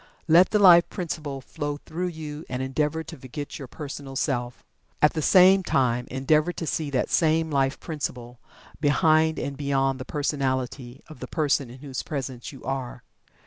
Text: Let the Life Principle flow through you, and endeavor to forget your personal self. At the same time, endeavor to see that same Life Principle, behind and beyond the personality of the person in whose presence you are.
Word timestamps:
Let 0.27 0.49
the 0.49 0.57
Life 0.57 0.89
Principle 0.89 1.41
flow 1.41 1.77
through 1.77 2.07
you, 2.07 2.43
and 2.49 2.59
endeavor 2.63 3.03
to 3.03 3.17
forget 3.19 3.59
your 3.59 3.67
personal 3.67 4.15
self. 4.15 4.63
At 4.99 5.13
the 5.13 5.21
same 5.21 5.61
time, 5.61 6.07
endeavor 6.09 6.51
to 6.53 6.65
see 6.65 6.89
that 6.89 7.11
same 7.11 7.51
Life 7.51 7.79
Principle, 7.79 8.39
behind 8.79 9.37
and 9.37 9.55
beyond 9.55 9.99
the 9.99 10.05
personality 10.05 11.03
of 11.07 11.19
the 11.19 11.27
person 11.27 11.69
in 11.69 11.77
whose 11.81 12.01
presence 12.01 12.51
you 12.51 12.63
are. 12.63 13.03